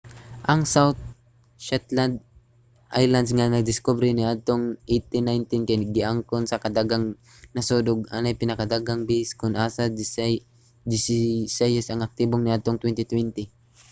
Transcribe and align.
ang 0.51 0.61
south 0.75 0.99
shetland 1.65 2.15
islands 3.03 3.31
nga 3.37 3.51
nadiskubre 3.53 4.09
niadtong 4.13 4.63
1819 4.95 5.67
kay 5.67 5.79
giangkon 5.95 6.43
sa 6.47 6.71
daghang 6.79 7.05
nasod 7.55 7.85
ug 7.91 7.99
anaay 8.17 8.39
pinakadaghang 8.43 9.01
base 9.09 9.31
kon 9.39 9.53
asa 9.65 9.83
desisayis 10.89 11.87
ang 11.89 12.01
aktibo 12.07 12.33
niadtong 12.39 12.77
2020 12.83 13.43